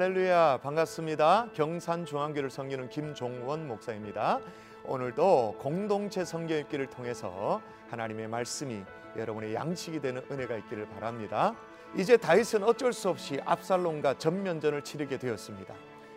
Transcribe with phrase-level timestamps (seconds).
[0.00, 1.48] 할렐루야 반갑습니다.
[1.54, 4.38] 경산중앙교를 섬기는 김종원 목사입니다.
[4.84, 7.60] 오늘도 공동체 성경 읽기를 통해서
[7.90, 8.80] 하나님의 말씀이
[9.16, 11.56] 여러분의 양식이 되는 은혜가 있기를 바랍니다.
[11.96, 15.74] 이제 다윗은 어쩔 수 없이 압살롬과 전면전을 치르게 되었습니다.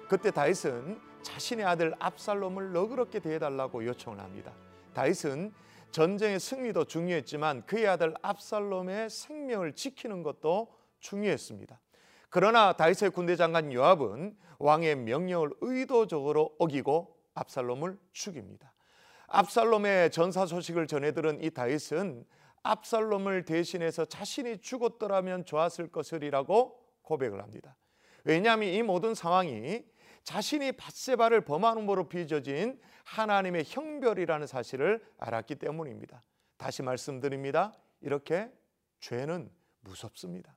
[0.08, 4.54] 그때 다윗은 자신의 아들 압살롬을 너그럽게 대해달라고 요청을 합니다.
[4.94, 5.52] 다윗은
[5.90, 11.80] 전쟁의 승리도 중요했지만 그의 아들 압살롬의 생명을 지키는 것도 중요했습니다.
[12.32, 18.74] 그러나 다윗의 군대 장관 요압은 왕의 명령을 의도적으로 어기고 압살롬을 죽입니다.
[19.28, 22.26] 압살롬의 전사 소식을 전해 들은 이 다윗은
[22.64, 27.76] 압살롬을 대신해서 자신이 죽었더라면 좋았을 것이라고 고백을 합니다.
[28.24, 29.84] 왜냐하면 이 모든 상황이
[30.24, 36.24] 자신이 바세바를 범함으로 빚어진 하나님의 형별이라는 사실을 알았기 때문입니다.
[36.56, 37.74] 다시 말씀드립니다.
[38.00, 38.50] 이렇게
[39.02, 40.56] 죄는 무섭습니다.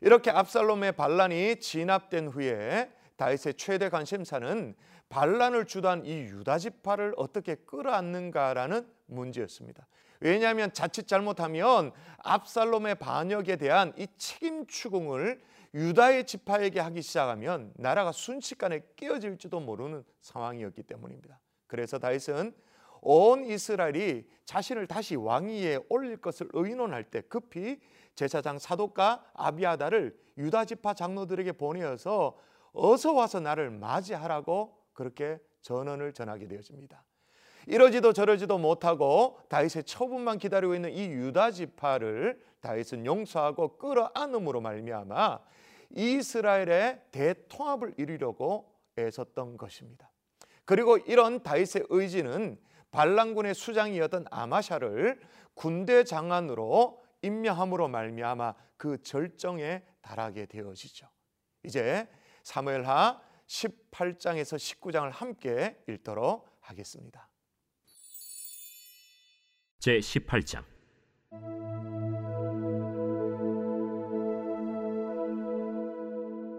[0.00, 4.74] 이렇게 압살롬의 반란이 진압된 후에 다윗의 최대 관심사는
[5.08, 9.86] 반란을 주도한 이 유다 지파를 어떻게 끌어안는가라는 문제였습니다.
[10.20, 15.40] 왜냐하면 자칫 잘못하면 압살롬의 반역에 대한 이 책임 추궁을
[15.74, 21.38] 유다의 지파에게 하기 시작하면 나라가 순식간에 깨어질지도 모르는 상황이었기 때문입니다.
[21.66, 22.52] 그래서 다윗은
[23.00, 27.80] 온 이스라엘이 자신을 다시 왕위에 올릴 것을 의논할 때 급히
[28.18, 32.36] 제사장 사독과 아비아다를 유다 지파 장로들에게 보내어서
[32.72, 37.04] 어서 와서 나를 맞이하라고 그렇게 전언을 전하게 되어집니다.
[37.68, 45.38] 이러지도 저러지도 못하고 다윗의 처분만 기다리고 있는 이 유다 지파를 다윗은 용서하고 끌어안음으로 말미암아
[45.90, 50.10] 이스라엘의 대통합을 이루려고 애썼던 것입니다.
[50.64, 52.58] 그리고 이런 다윗의 의지는
[52.90, 55.20] 반란군의 수장이었던 아마샤를
[55.54, 61.08] 군대 장관으로 임명함으로 말미암아 그 절정에 달하게 되어지죠.
[61.64, 62.08] 이제
[62.42, 67.28] 사무엘하 18장에서 19장을 함께 읽도록 하겠습니다.
[69.78, 70.64] 제 18장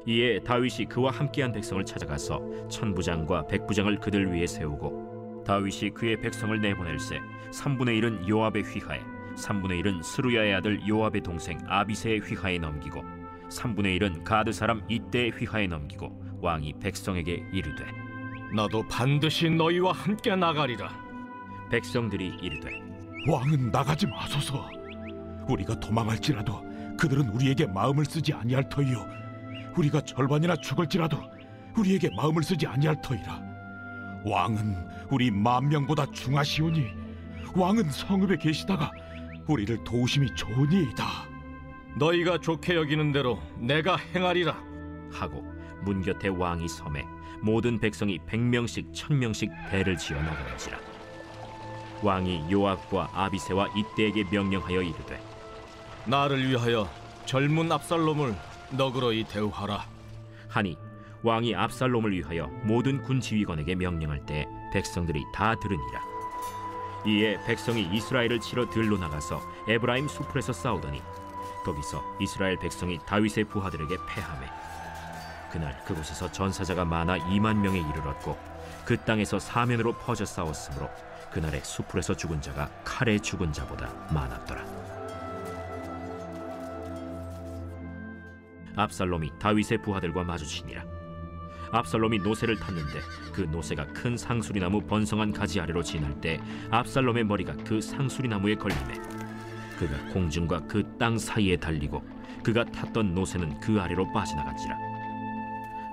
[0.08, 7.20] 이에 다윗이 그와 함께한 백성을 찾아가서 천부장과 백부장을 그들 위에 세우고 다윗이 그의 백성을 내보낼세
[7.52, 13.04] 3분의 1은 요압의 휘하에 3분의 1은 스루야의 아들 요압의 동생 아비세의 휘하에 넘기고
[13.50, 17.86] 3분의 1은 가드 사람 이때의 휘하에 넘기고 왕이 백성에게 이르되
[18.54, 20.90] 나도 반드시 너희와 함께 나가리라.
[21.70, 22.72] 백성들이 이르되
[23.28, 24.70] 왕은 나가지 마소서.
[25.48, 26.64] 우리가 도망할지라도
[26.98, 29.06] 그들은 우리에게 마음을 쓰지 아니할 터이요.
[29.78, 31.18] 우리가 절반이나 죽을지라도
[31.78, 33.42] 우리에게 마음을 쓰지 아니할 터이라.
[34.26, 34.76] 왕은
[35.12, 36.88] 우리 만 명보다 중하시오니
[37.56, 38.92] 왕은 성읍에 계시다가
[39.50, 41.06] 우리를 도우심이 좋으니이다.
[41.96, 44.56] 너희가 좋게 여기는 대로 내가 행하리라.
[45.12, 45.44] 하고
[45.82, 47.04] 문 곁에 왕이 섬에
[47.42, 50.78] 모든 백성이 백명씩 천명씩 대를 지어 나가는지라
[52.04, 55.20] 왕이 요압과 아비세와 이때에게 명령하여 이르되
[56.06, 56.88] 나를 위하여
[57.26, 58.36] 젊은 압살롬을
[58.72, 59.84] 너그러이 대우하라.
[60.48, 60.78] 하니
[61.24, 66.09] 왕이 압살롬을 위하여 모든 군 지휘관에게 명령할 때 백성들이 다 들으니라
[67.06, 71.02] 이에 백성이 이스라엘을 치러 들로 나가서 에브라임 수풀에서 싸우더니
[71.64, 74.48] 거기서 이스라엘 백성이 다윗의 부하들에게 패하매
[75.52, 78.38] 그날 그곳에서 전사자가 많아 2만 명에 이르렀고
[78.86, 80.90] 그 땅에서 사면으로 퍼져 싸웠으므로
[81.32, 84.66] 그날의 수풀에서 죽은 자가 칼에 죽은 자보다 많았더라.
[88.76, 90.99] 압살롬이 다윗의 부하들과 마주치니라
[91.72, 93.00] 압살롬이 노새를 탔는데
[93.34, 96.40] 그 노새가 큰 상수리 나무 번성한 가지 아래로 지날 때
[96.72, 98.94] 압살롬의 머리가 그 상수리 나무에 걸리매
[99.78, 102.04] 그가 공중과 그 땅 사이에 달리고
[102.44, 104.78] 그가 탔던 노새는 그 아래로 빠져나갔지라.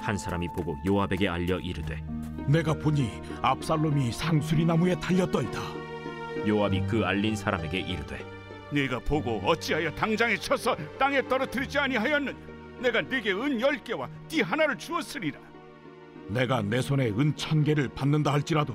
[0.01, 2.03] 한 사람이 보고 요압에게 알려 이르되
[2.47, 3.11] 내가 보니
[3.43, 5.61] 압살롬이 상수리 나무에 달렸더이다.
[6.47, 8.25] 요압이 그 알린 사람에게 이르되
[8.71, 12.37] 네가 보고 어찌하여 당장에 쳐서 땅에 떨어뜨리지 아니하였느냐?
[12.81, 15.39] 내가 네게 은 열 개와 띠 하나를 주었으리라
[16.29, 18.75] 내가 내 손에 은 천 개를 받는다 할지라도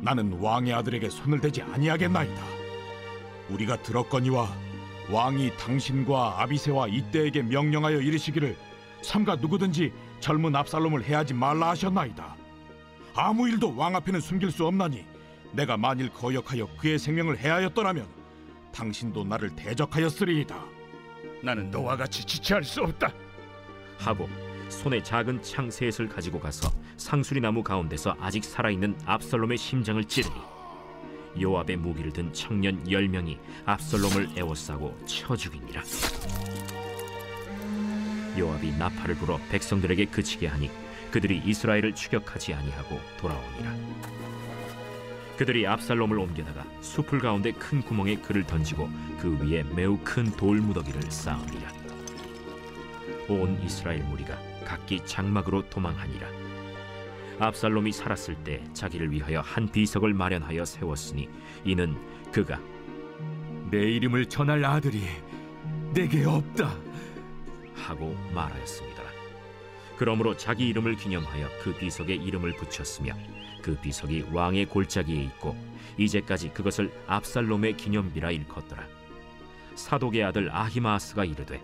[0.00, 2.42] 나는 왕의 아들에게 손을 대지 아니하겠나이다.
[3.50, 4.48] 우리가 들었거니와
[5.10, 8.56] 왕이 당신과 아비세와 이때에게 명령하여 이르시기를
[9.02, 12.36] 삼가 누구든지 젊은 압살롬을 해하지 말라 하셨나이다.
[13.14, 15.04] 아무 일도 왕 앞에는 숨길 수 없나니
[15.52, 18.06] 내가 만일 거역하여 그의 생명을 해하였더라면
[18.72, 20.62] 당신도 나를 대적하였으리이다.
[21.42, 23.12] 나는 너와 같이 지체할 수 없다
[23.98, 24.28] 하고
[24.68, 30.34] 손에 작은 창 셋을 가지고 가서 상수리 나무 가운데서 아직 살아있는 압살롬의 심장을 찌르니
[31.40, 35.82] 요압의 무기를 든 청년 열 명이 압살롬을 에워싸고 쳐 죽이니라.
[38.38, 40.70] 요압이 나팔을 불어 백성들에게 그치게 하니
[41.10, 43.74] 그들이 이스라엘을 추격하지 아니하고 돌아오니라.
[45.36, 48.88] 그들이 압살롬을 옮겨다가 숲을 가운데 큰 구멍에 그를 던지고
[49.20, 51.70] 그 위에 매우 큰 돌 무더기를 쌓으니라
[53.28, 56.28] 온 이스라엘 무리가 각기 장막으로 도망하니라
[57.40, 61.28] 압살롬이 살았을 때 자기를 위하여 한 비석을 마련하여 세웠으니
[61.64, 61.96] 이는
[62.32, 62.60] 그가
[63.70, 65.02] 내 이름을 전할 아들이
[65.92, 66.74] 내게 없다.
[67.74, 69.02] 하고 말하였습니다.
[69.96, 73.14] 그러므로 자기 이름을 기념하여 그 비석에 이름을 붙였으며
[73.62, 75.56] 그 비석이 왕의 골짜기에 있고
[75.96, 78.86] 이제까지 그것을 압살롬의 기념비라 일컫더라.
[79.74, 81.60] 사독의 아들 아히마아스가 이르되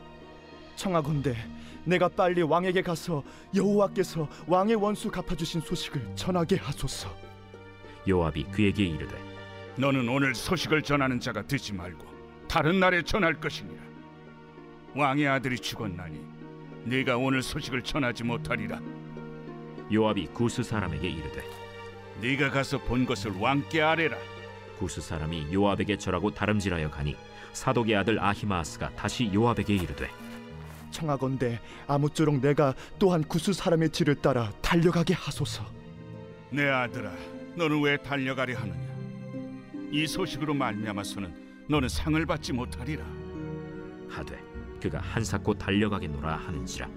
[0.77, 1.37] 청하건대
[1.85, 3.23] 내가 빨리 왕에게 가서
[3.55, 7.15] 여호와께서 왕의 원수 갚아주신 소식을 전하게 하소서.
[8.09, 9.15] 요압이 그에게 이르되
[9.77, 12.07] 너는 오늘 소식을 전하는 자가 되지 말고
[12.49, 13.83] 다른 날에 전할 것이니라.
[14.95, 16.21] 왕의 아들이 죽었나니
[16.85, 18.81] 네가 오늘 소식을 전하지 못하리라.
[19.93, 21.43] 요압이 구스 사람에게 이르되
[22.21, 24.17] 네가 가서 본 것을 왕께 아뢰라.
[24.79, 27.17] 구스 사람이 요압에게 절하고 다름질하여 가니
[27.53, 30.09] 사독의 아들 아히마아스가 다시 요압에게 이르되
[30.95, 35.65] 청하건대 아무쪼록 내가 또한 구스 사람의 뒤를 따라 달려가게 하소서.
[36.51, 37.11] 내 아들아,
[37.57, 38.95] 너는 왜 달려가려 하느냐?
[39.91, 43.05] 이 소식으로 말미암아서는 너는 상을 받지 못하리라.
[44.09, 44.39] 하되
[44.81, 46.89] 그가 한사코 달려가겠노라 하는지라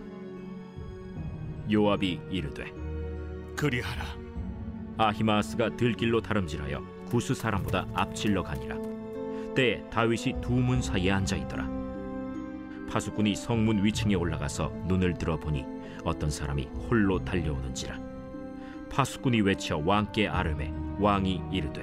[1.71, 2.71] 요압이 이르되
[3.55, 4.03] 그리하라.
[4.97, 8.75] 아히마아스가 들길로 다름질하여 구스 사람보다 앞질러 가니라
[9.55, 11.67] 때에 다윗이 두 문 사이에 앉아 있더라
[12.89, 15.65] 파수꾼이 성문 위층에 올라가서 눈을 들어 보니
[16.03, 17.99] 어떤 사람이 홀로 달려오는지라
[18.89, 21.81] 파수꾼이 외쳐 왕께 아름해 왕이 이르되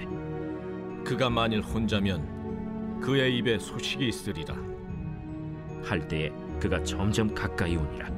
[1.04, 4.54] 그가 만일 혼자면 그의 입에 소식이 있으리라.
[5.84, 8.08] 할 때에 그가 점점 가까이 오니라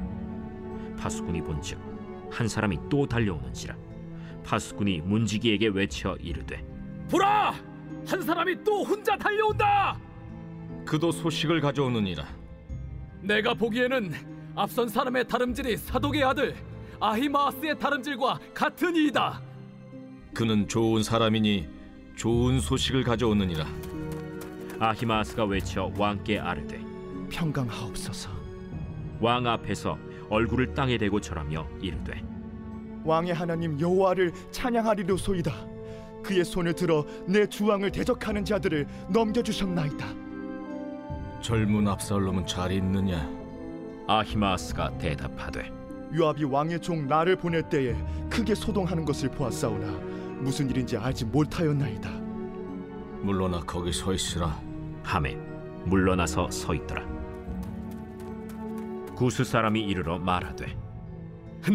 [0.97, 1.77] 파수꾼이 본즉
[2.31, 3.75] 한 사람이 또 달려오는지라
[4.45, 6.65] 파수꾼이 문지기에게 외쳐 이르되
[7.09, 7.53] 보라!
[8.07, 9.99] 한 사람이 또 혼자 달려온다.
[10.85, 12.25] 그도 소식을 가져오느니라.
[13.27, 14.13] 내가 보기에는
[14.55, 16.55] 앞선 사람의 다름질이 사독의 아들
[16.99, 19.41] 아히마아스의 다름질과 같은 이이다.
[20.33, 21.67] 그는 좋은 사람이니
[22.15, 23.65] 좋은 소식을 가져오느니라.
[24.79, 26.79] 아히마아스가 외쳐 왕께 아르되
[27.29, 28.29] 평강하옵소서.
[29.19, 29.97] 왕 앞에서
[30.29, 32.23] 얼굴을 땅에 대고 절하며 이르되
[33.03, 35.53] 왕의 하나님 여호와를 찬양하리로소이다.
[36.23, 40.26] 그의 손을 들어 내 주왕을 대적하는 자들을 넘겨주셨나이다.
[41.47, 43.25] 젊은 압살롬은 잘 있느냐?
[44.05, 45.71] 아히마아스가 대답하되
[46.13, 47.95] 요압이 왕의 종 나를 보낼 때에
[48.29, 49.87] 크게 소동하는 것을 보았사오나
[50.41, 52.09] 무슨 일인지 알지 못하였나이다.
[53.21, 54.59] 물러나 거기 서 있으라.
[55.03, 55.37] 함에
[55.85, 57.07] 물러나서 서 있더라
[59.15, 60.77] 구스 사람이 이르러 말하되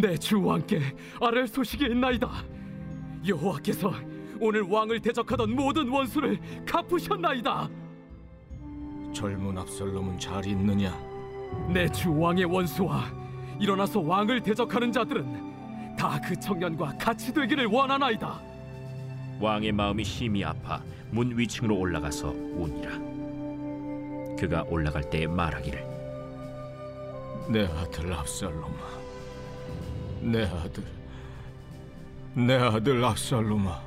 [0.03, 0.83] 내주 왕께
[1.19, 2.29] 아랠 소식이 있나이다.
[3.27, 3.91] 여호와께서
[4.39, 7.82] 오늘 왕을 대적하던 모든 원수를 갚으셨나이다.
[9.13, 10.93] 젊은 압살롬은 잘 있느냐?
[11.69, 13.05] 내 주 왕의 원수와
[13.61, 15.53] 일어나서 왕을 대적하는 자들은
[15.97, 18.41] 다 그 청년과 같이 되기를 원하나이다.
[19.41, 22.91] 왕의 마음이 심히 아파 문 위층으로 올라가서 우니라
[24.39, 25.93] 그가 올라갈 때 말하기를
[27.51, 28.79] 내 아들 압살롬아,
[30.21, 30.85] 내 아들,
[32.35, 33.81] 내 아들 압살롬아,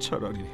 [0.00, 0.44] 차라리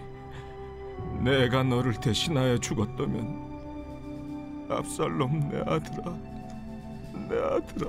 [1.22, 6.18] 내가 너를 대신하여 죽었다면 압살롬 내 아들아,
[7.28, 7.88] 내 아들아,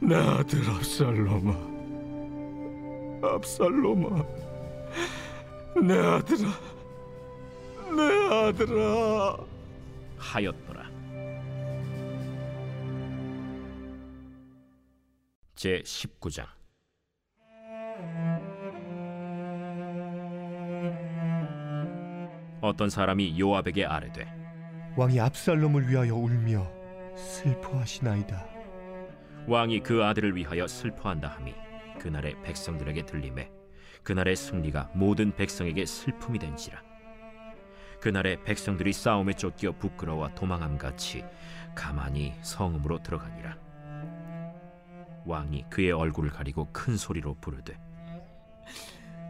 [0.00, 1.52] 내 아들 압살롬아,
[3.22, 4.24] 압살롬아,
[5.82, 6.48] 내 아들아,
[7.96, 8.02] 내
[8.34, 9.54] 아들아.
[10.24, 10.90] 하였더라
[15.54, 16.46] 제 19장
[22.64, 24.26] 어떤 사람이 요압에게 아뢰되
[24.96, 26.66] 왕이 압살롬을 위하여 울며
[27.14, 28.42] 슬퍼하시나이다.
[29.46, 31.54] 왕이 그 아들을 위하여 슬퍼한다 함이
[32.00, 33.50] 그날의 백성들에게 들림에
[34.02, 36.82] 그날의 승리가 모든 백성에게 슬픔이 된지라
[38.00, 41.22] 그날의 백성들이 싸움에 쫓겨 부끄러워 도망함 같이
[41.74, 43.58] 가만히 성읍으로 들어가니라
[45.26, 47.78] 왕이 그의 얼굴을 가리고 큰 소리로 부르되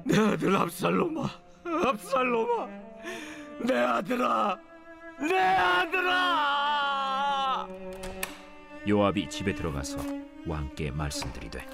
[0.06, 1.28] 내 아들 압살롬아,
[1.64, 2.73] 압살롬아,
[3.60, 4.58] 내 아들아,
[5.20, 6.84] 내 아들아!
[8.86, 9.98] 요압이 집에 들어가서
[10.46, 11.64] 왕께 말씀드리되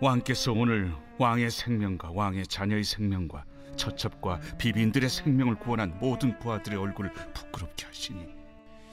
[0.00, 3.44] 왕께서 오늘 왕의 생명과 왕의 자녀의 생명과
[3.76, 8.26] 처첩과 비빈들의 생명을 구원한 모든 부하들의 얼굴을 부끄럽게 하시니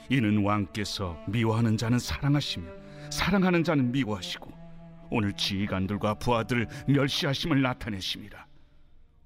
[0.08, 2.70] 이는 왕께서 미워하는 자는 사랑하시며
[3.10, 4.52] 사랑하는 자는 미워하시고
[5.10, 8.46] 오늘 지휘관들과 부하들을 멸시하심을 나타내심이라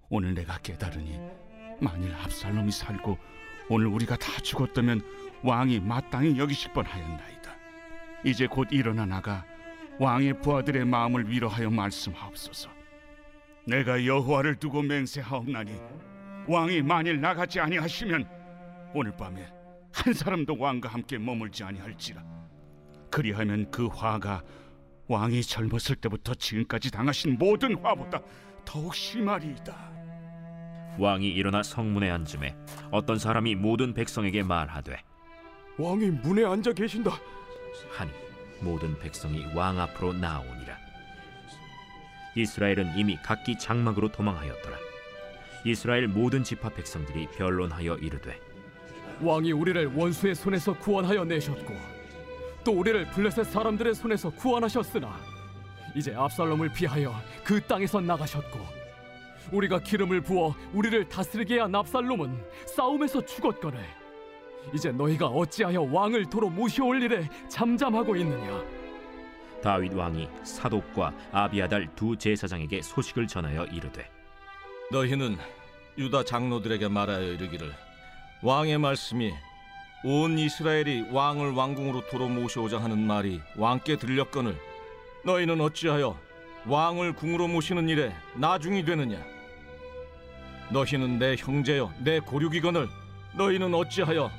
[0.08, 1.20] 오늘 내가 깨달으니
[1.80, 3.18] 만일 압살롬이 살고
[3.68, 5.02] 오늘 우리가 다 죽었다면
[5.42, 7.56] 왕이 마땅히 여기실 뻔하였나이다.
[8.24, 9.44] 이제 곧 일어나 나가
[9.98, 12.70] 왕의 부하들의 마음을 위로하여 말씀하옵소서.
[13.66, 15.80] 내가 여호와를 두고 맹세하옵나니
[16.46, 18.28] 왕이 만일 나가지 아니하시면
[18.94, 19.48] 오늘 밤에
[19.92, 22.22] 한 사람도 왕과 함께 머물지 아니할지라.
[23.10, 24.42] 그리하면 그 화가
[25.08, 28.20] 왕이 젊었을 때부터 지금까지 당하신 모든 화보다
[28.64, 29.92] 더욱 심하리이다
[30.98, 32.56] 왕이 일어나 성문에 앉음에
[32.90, 35.02] 어떤 사람이 모든 백성에게 말하되
[35.78, 37.10] 왕이 문에 앉아 계신다.
[37.90, 38.10] 하니
[38.60, 40.78] 모든 백성이 왕 앞으로 나오니라
[42.34, 44.76] 이스라엘은 이미 각기 장막으로 도망하였더라
[45.64, 48.38] 이스라엘 모든 지파 백성들이 변론하여 이르되
[49.20, 51.74] 왕이 우리를 원수의 손에서 구원하여 내셨고
[52.64, 55.16] 또 우리를 블레셋 사람들의 손에서 구원하셨으나
[55.94, 58.85] 이제 압살롬을 피하여 그 땅에서 나가셨고
[59.52, 63.80] 우리가 기름을 부어 우리를 다스리게 한 압살롬은 싸움에서 죽었거늘.
[64.74, 68.64] 이제 너희가 어찌하여 왕을 도로 모셔올 일에 잠잠하고 있느냐?
[69.62, 74.08] 다윗 왕이 사독과 아비아달 두 제사장에게 소식을 전하여 이르되
[74.92, 75.36] 너희는
[75.98, 77.72] 유다 장로들에게 말하여 이르기를
[78.42, 79.32] 왕의 말씀이
[80.04, 84.56] 온 이스라엘이 왕을 왕궁으로 도로 모셔오자 하는 말이 왕께 들렸거늘
[85.24, 86.18] 너희는 어찌하여
[86.66, 89.24] 왕을 궁으로 모시는 일에 나중이 되느냐
[90.70, 92.88] 너희는 내 형제여 내 고륙이거늘
[93.34, 94.30] 너희는 어찌하여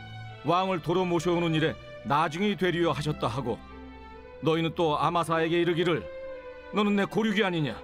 [0.46, 3.60] 왕을 도로 모셔오는 일에 나중이 되리여 하셨다 하고
[4.42, 6.06] 너희는 또 아마사에게 이르기를
[6.74, 7.80] 너는 내 고륙이 아니냐?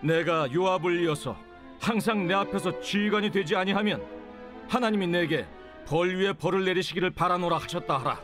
[0.00, 1.36] 내가 요압을 이어서
[1.80, 4.04] 항상 내 앞에서 지휘관이 되지 아니하면
[4.68, 5.46] 하나님이 내게
[5.86, 8.20] 벌 위에 벌을 내리시기를 바라노라 하셨다 하라.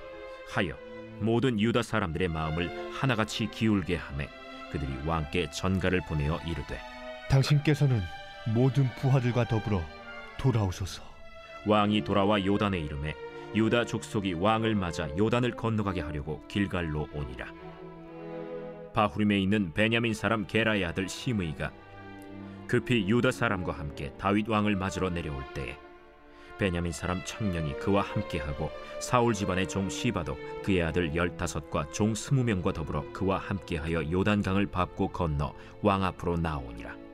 [0.52, 0.74] 하여
[1.18, 4.28] 모든 유다 사람들의 마음을 하나같이 기울게 하매
[4.72, 6.80] 그들이 왕께 전가를 보내어 이르되
[7.28, 8.00] 당신께서는
[8.46, 9.82] 모든 부하들과 더불어
[10.38, 11.02] 돌아오소서.
[11.66, 13.14] 왕이 돌아와 요단에 이름에
[13.54, 17.52] 유다 족속이 왕을 맞아 요단을 건너가게 하려고 길갈로 오니라
[18.94, 21.70] 바후림에 있는 베냐민 사람 게라의 아들 시므이가
[22.66, 25.76] 급히 유다 사람과 함께 다윗 왕을 맞으러 내려올 때에
[26.58, 28.70] 베냐민 사람 천명이 그와 함께하고
[29.00, 35.08] 사울 집안의 종 시바도 그의 아들 열다섯과 종 스무 명과 더불어 그와 함께하여 요단강을 밟고
[35.08, 37.09] 건너 왕 앞으로 나오니라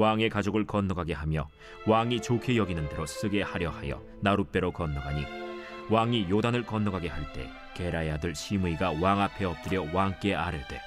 [0.00, 1.46] 왕의 가족을 건너가게 하며
[1.86, 5.26] 왕이 좋게 여기는 대로 쓰게 하려 하여 나룻배로 건너가니
[5.90, 10.80] 왕이 요단을 건너가게 할 때 게라의 아들 시므이가 왕 앞에 엎드려 왕께 아뢰되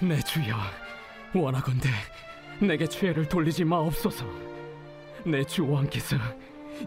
[0.00, 0.56] 내 주여
[1.34, 1.88] 원하건대
[2.60, 4.26] 내게 죄를 돌리지 마옵소서.
[5.24, 6.16] 내 주 왕께서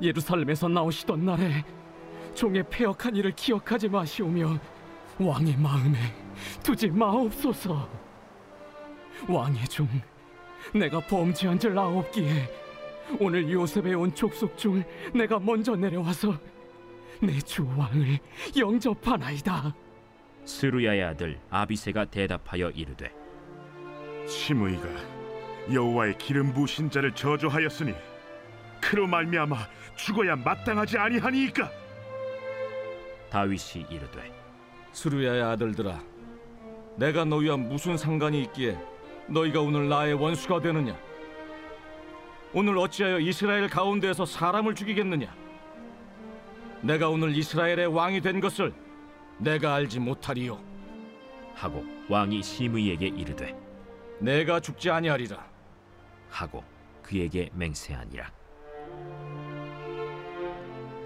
[0.01, 1.63] 예루살렘에서 나오시던 날에
[2.35, 4.59] 종의 폐역한 일을 기억하지 마시오며
[5.19, 5.97] 왕의 마음에
[6.63, 7.87] 두지 마옵소서.
[9.29, 9.87] 왕의 종
[10.73, 12.49] 내가 범죄한 줄 아옵기에
[13.19, 16.33] 오늘 요셉에 온 족속 중 내가 먼저 내려와서
[17.21, 18.19] 내 주 왕을
[18.57, 19.73] 영접하나이다.
[20.45, 23.11] 스루야의 아들 아비세가 대답하여 이르되
[24.27, 24.83] 시므이가
[25.71, 27.93] 여호와의 기름 부으신 자를 저주하였으니
[28.81, 29.55] 그로 말미암아
[29.95, 31.71] 죽어야 마땅하지 아니하니이까?
[33.29, 34.31] 다윗이 이르되
[34.91, 36.01] 수르야의 아들들아
[36.97, 38.77] 내가 너희와 무슨 상관이 있기에
[39.27, 40.97] 너희가 오늘 나의 원수가 되느냐?
[42.53, 45.33] 오늘 어찌하여 이스라엘 가운데에서 사람을 죽이겠느냐?
[46.81, 48.73] 내가 오늘 이스라엘의 왕이 된 것을
[49.37, 50.59] 내가 알지 못하리요.
[51.55, 53.55] 하고 왕이 시므이에게 이르되
[54.19, 55.43] 내가 죽지 아니하리라.
[56.29, 56.63] 하고
[57.01, 58.31] 그에게 맹세하니라.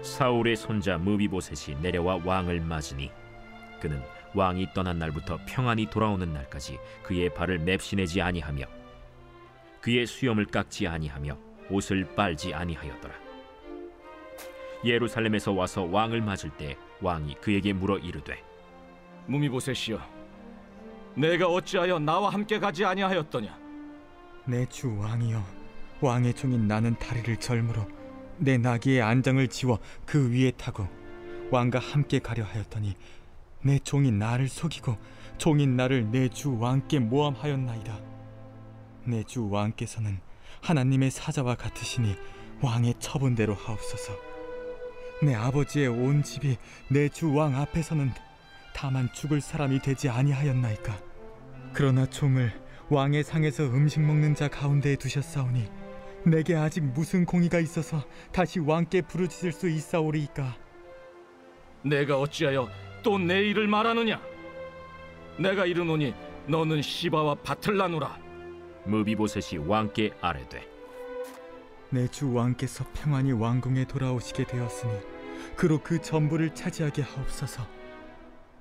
[0.02, 3.10] 사울의 손자 무비보셋이 내려와 왕을 맞으니
[3.80, 4.02] 그는
[4.34, 8.64] 왕이 떠난 날부터 평안히 돌아오는 날까지 그의 발을 맵시내지 아니하며
[9.80, 11.36] 그의 수염을 깎지 아니하며
[11.70, 13.14] 옷을 빨지 아니하였더라.
[14.84, 18.42] 예루살렘에서 와서 왕을 맞을 때 왕이 그에게 물어 이르되
[19.26, 20.00] 무미보셋이여
[21.16, 23.58] 내가 어찌하여 나와 함께 가지 아니하였더냐?
[24.46, 25.42] 내 주 왕이여
[26.00, 27.86] 왕의 종인 나는 다리를 절므로
[28.38, 30.86] 내 나귀의 안장을 지워 그 위에 타고
[31.50, 32.94] 왕과 함께 가려 하였더니
[33.62, 34.96] 내 종인 나를 속이고
[35.38, 38.00] 종인 나를 내 주 왕께 모함하였나이다.
[39.04, 40.20] 내 주 왕께서는
[40.62, 42.16] 하나님의 사자와 같으시니
[42.60, 44.12] 왕의 처분대로 하옵소서.
[45.22, 46.56] 내 아버지의 온 집이
[46.88, 48.12] 내 주 왕 앞에서는
[48.74, 50.96] 다만 죽을 사람이 되지 아니하였나이까?
[51.72, 52.52] 그러나 종을
[52.90, 55.68] 왕의 상에서 음식 먹는 자 가운데에 두셨사오니
[56.26, 60.56] 내게 아직 무슨 공의가 있어서 다시 왕께 부르짖을 수 있사오리이까?
[61.82, 62.68] 내가 어찌하여
[63.02, 64.20] 또 내 일을 말하느냐?
[65.38, 66.14] 내가 이르노니
[66.46, 68.16] 너는 시바와 밭을 나누라.
[68.84, 70.66] 무비보셋이 왕께 아뢰되
[71.90, 74.92] 내 주 왕께서 평안히 왕궁에 돌아오시게 되었으니
[75.56, 77.66] 그로 그 전부를 차지하게 하옵소서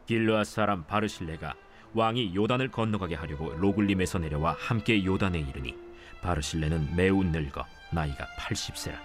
[0.05, 1.55] 길르앗 사람 바르실레가
[1.93, 5.75] 왕이 요단을 건너가게 하려고 로굴림에서 내려와 함께 요단에 이르니
[6.21, 8.95] 바르실레는 매우 늙어 나이가 80세라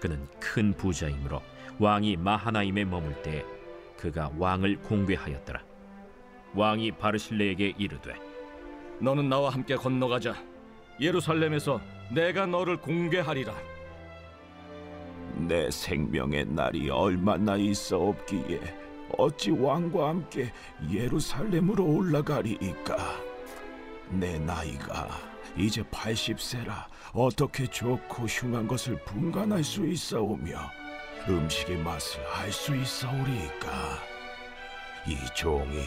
[0.00, 1.42] 그는 큰 부자이므로
[1.78, 3.44] 왕이 마하나임에 머물 때에
[4.00, 5.62] 그가 왕을 공개하였더라
[6.54, 8.30] 왕이 바르실레에게 이르되
[9.00, 10.34] 너는 나와 함께 건너가자.
[11.00, 11.80] 예루살렘에서
[12.12, 13.54] 내가 너를 공개하리라.
[15.48, 18.60] 내 생명의 날이 얼마나 있어 없기에
[19.16, 20.52] 어찌 왕과 함께
[20.92, 22.96] 예루살렘으로 올라가리이까
[24.10, 25.08] 내 나이가
[25.56, 30.79] 이제 80세라 어떻게 좋고 흉한 것을 분간할 수 있사오며
[31.28, 33.98] 음식의 맛을 알 수 있사오리이까?
[35.06, 35.82] 이 종이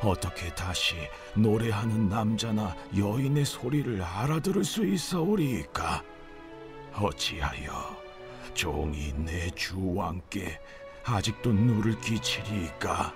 [0.00, 0.96] 어떻게 다시
[1.34, 6.02] 노래하는 남자나 여인의 소리를 알아들을 수 있사오리이까?
[6.94, 7.96] 어찌하여
[8.54, 10.58] 종이 내 주 왕께
[11.04, 13.14] 아직도 누를 끼치리이까?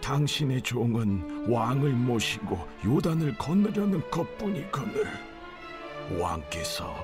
[0.00, 5.06] 당신의 종은 왕을 모시고 요단을 건너려는 것뿐이거늘
[6.18, 6.94] 왕께서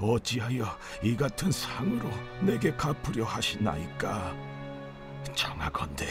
[0.00, 0.64] 어찌하여
[1.02, 2.08] 이 같은 상으로
[2.40, 4.34] 내게 갚으려 하시나이까?
[5.34, 6.06] 청하건대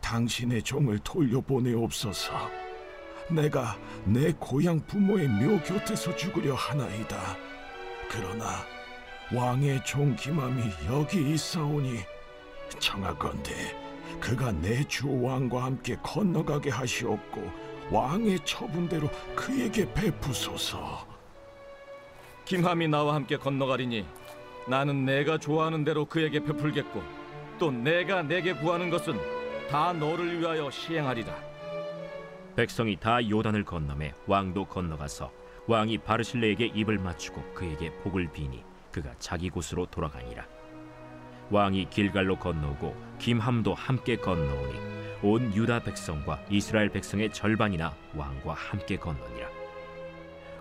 [0.00, 2.32] 당신의 종을 돌려보내옵소서
[3.30, 7.36] 내가 내 고향 부모의 묘 곁에서 죽으려 하나이다.
[8.10, 8.64] 그러나
[9.34, 11.98] 왕의 종 기맘이 여기 있사오니
[12.78, 13.76] 청하건대
[14.20, 17.50] 그가 내 주 왕과 함께 건너가게 하시옵고
[17.90, 21.06] 왕의 처분대로 그에게 베푸소서
[22.48, 24.06] 김함이 나와 함께 건너가리니
[24.66, 27.02] 나는 내가 좋아하는 대로 그에게 베풀겠고
[27.58, 29.18] 또 내가 내게 구하는 것은
[29.68, 31.30] 다 너를 위하여 시행하리라.
[32.56, 35.30] 백성이 다 요단을 건너매 왕도 건너가서
[35.66, 40.46] 왕이 바르실레에게 입을 맞추고 그에게 복을 비니 그가 자기 곳으로 돌아가니라
[41.50, 44.78] 왕이 길갈로 건너오고 김함도 함께 건너오니
[45.22, 49.57] 온 유다 백성과 이스라엘 백성의 절반이나 왕과 함께 건너니라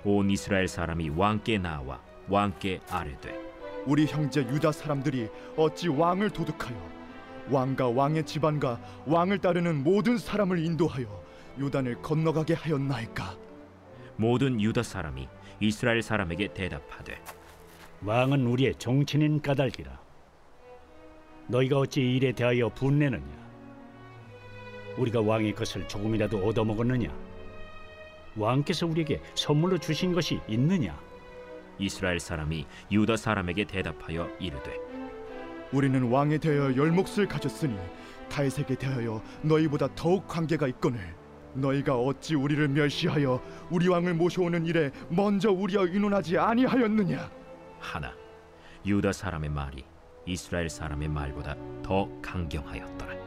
[0.03, 3.47] 온 이스라엘 사람이 왕께 나와 왕께 아뢰되
[3.85, 6.97] 우리 형제 유다 사람들이 어찌 왕을 도둑하여
[7.49, 11.23] 왕과 왕의 집안과 왕을 따르는 모든 사람을 인도하여
[11.59, 13.37] 요단을 건너가게 하였나이까?
[14.17, 15.27] 모든 유다 사람이
[15.59, 17.19] 이스라엘 사람에게 대답하되
[18.03, 19.99] 왕은 우리의 정치인 까닭이라.
[21.47, 23.47] 너희가 어찌 이 일에 대하여 분내느냐?
[24.97, 27.26] 우리가 왕의 것을 조금이라도 얻어먹었느냐
[28.37, 30.97] 왕께서 우리에게 선물로 주신 것이 있느냐?
[31.79, 34.75] 이스라엘 사람이 유다 사람에게 대답하여 이르되
[35.71, 37.77] 우리는 왕에 대하여 열몫을 가졌으니
[38.29, 41.15] 다윗에게 대하여 너희보다 더욱 관계가 있거늘
[41.53, 47.29] 너희가 어찌 우리를 멸시하여 우리 왕을 모셔오는 일에 먼저 우리와 의논하지 아니하였느냐?
[47.79, 48.13] 하나
[48.85, 49.83] 유다 사람의 말이
[50.25, 53.26] 이스라엘 사람의 말보다 더 강경하였더라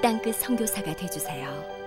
[0.00, 1.77] 땅끝 성교사가 되주세요.